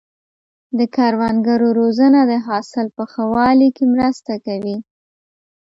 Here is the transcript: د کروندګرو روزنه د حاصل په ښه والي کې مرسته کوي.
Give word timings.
د 0.77 0.79
کروندګرو 0.95 1.67
روزنه 1.79 2.21
د 2.31 2.33
حاصل 2.45 2.85
په 2.95 3.03
ښه 3.11 3.23
والي 3.35 3.69
کې 3.75 3.85
مرسته 3.95 4.33
کوي. 4.45 4.77